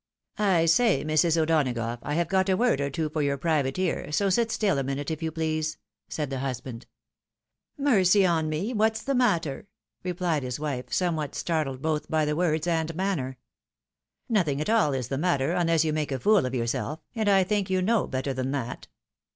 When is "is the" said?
14.95-15.19